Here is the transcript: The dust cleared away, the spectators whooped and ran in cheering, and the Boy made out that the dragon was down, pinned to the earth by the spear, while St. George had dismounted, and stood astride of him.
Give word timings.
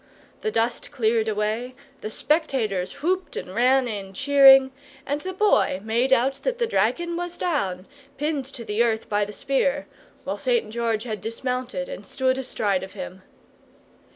The 0.41 0.49
dust 0.49 0.89
cleared 0.89 1.27
away, 1.27 1.75
the 1.99 2.09
spectators 2.09 3.03
whooped 3.03 3.37
and 3.37 3.53
ran 3.53 3.87
in 3.87 4.13
cheering, 4.13 4.71
and 5.05 5.21
the 5.21 5.31
Boy 5.31 5.79
made 5.83 6.11
out 6.11 6.41
that 6.41 6.57
the 6.57 6.65
dragon 6.65 7.15
was 7.15 7.37
down, 7.37 7.85
pinned 8.17 8.45
to 8.45 8.65
the 8.65 8.81
earth 8.81 9.07
by 9.09 9.25
the 9.25 9.31
spear, 9.33 9.85
while 10.23 10.39
St. 10.39 10.71
George 10.71 11.03
had 11.03 11.21
dismounted, 11.21 11.87
and 11.87 12.03
stood 12.03 12.39
astride 12.39 12.81
of 12.81 12.93
him. 12.93 13.21